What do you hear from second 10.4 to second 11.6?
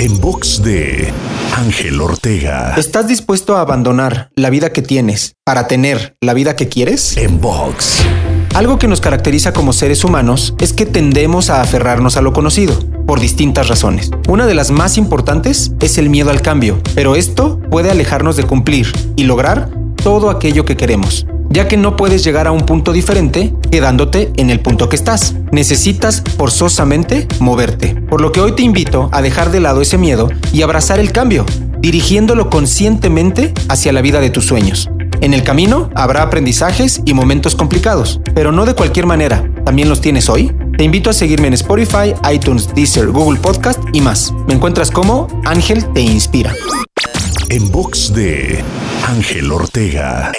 es que tendemos